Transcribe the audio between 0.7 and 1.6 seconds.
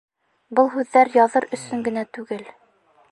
һүҙҙәр яҙыр